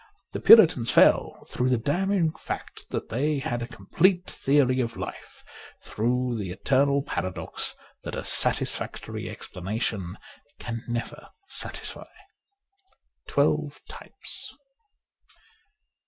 The 0.31 0.39
Puritans 0.39 0.89
fell, 0.89 1.43
through 1.47 1.69
the 1.69 1.77
damning 1.77 2.31
fact 2.33 2.89
that 2.89 3.09
they 3.09 3.37
had 3.37 3.61
a 3.61 3.67
complete 3.67 4.25
theory 4.27 4.79
of 4.81 4.97
life, 4.97 5.43
through 5.83 6.39
the 6.39 6.49
eternal 6.49 7.03
paradox 7.03 7.75
that 8.03 8.15
a 8.15 8.23
satisfactory 8.25 9.29
explanation 9.29 10.17
can 10.57 10.81
never 10.87 11.29
satisfy.' 11.47 12.07
Twelve 13.27 13.79
Types.'' 13.87 14.55